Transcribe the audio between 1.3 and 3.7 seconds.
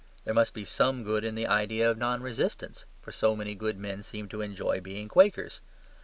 the idea of non resistance, for so many